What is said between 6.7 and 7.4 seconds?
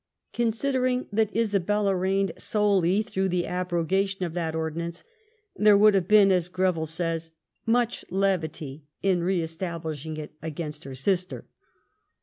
says,